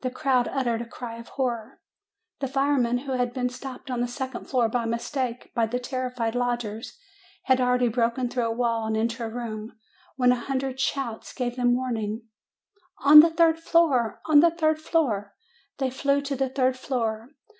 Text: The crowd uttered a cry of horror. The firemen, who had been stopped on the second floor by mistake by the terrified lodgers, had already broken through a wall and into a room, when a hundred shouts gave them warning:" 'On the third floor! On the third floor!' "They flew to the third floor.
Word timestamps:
The 0.00 0.10
crowd 0.10 0.48
uttered 0.48 0.82
a 0.82 0.84
cry 0.84 1.14
of 1.18 1.28
horror. 1.28 1.80
The 2.40 2.48
firemen, 2.48 2.98
who 3.06 3.12
had 3.12 3.32
been 3.32 3.48
stopped 3.48 3.88
on 3.88 4.00
the 4.00 4.08
second 4.08 4.46
floor 4.48 4.68
by 4.68 4.84
mistake 4.84 5.54
by 5.54 5.66
the 5.66 5.78
terrified 5.78 6.34
lodgers, 6.34 6.98
had 7.44 7.60
already 7.60 7.86
broken 7.86 8.28
through 8.28 8.46
a 8.46 8.50
wall 8.50 8.86
and 8.88 8.96
into 8.96 9.22
a 9.22 9.28
room, 9.28 9.76
when 10.16 10.32
a 10.32 10.46
hundred 10.50 10.80
shouts 10.80 11.32
gave 11.32 11.54
them 11.54 11.76
warning:" 11.76 12.22
'On 13.04 13.20
the 13.20 13.30
third 13.30 13.60
floor! 13.60 14.20
On 14.26 14.40
the 14.40 14.50
third 14.50 14.80
floor!' 14.80 15.36
"They 15.78 15.88
flew 15.90 16.20
to 16.22 16.34
the 16.34 16.48
third 16.48 16.76
floor. 16.76 17.36